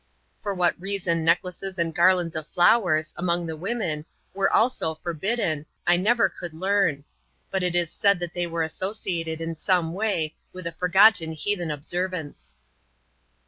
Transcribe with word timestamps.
For 0.41 0.55
what 0.55 0.81
reason 0.81 1.23
neck 1.23 1.41
laces 1.43 1.77
and 1.77 1.93
garlands 1.93 2.35
of 2.35 2.47
flowers,, 2.47 3.13
among 3.17 3.45
the 3.45 3.55
women, 3.55 4.03
were 4.33 4.49
also 4.51 4.95
for 4.95 5.13
bidden, 5.13 5.67
I 5.85 5.95
never 5.95 6.27
could 6.27 6.55
learn; 6.55 7.03
but 7.51 7.61
it 7.61 7.75
is 7.75 7.91
said 7.91 8.17
that 8.21 8.33
they 8.33 8.47
were 8.47 8.63
associated, 8.63 9.41
in 9.41 9.55
some 9.55 9.93
way, 9.93 10.33
with 10.53 10.65
a 10.65 10.71
forgotten 10.71 11.33
heathen 11.33 11.69
observance. 11.69 12.55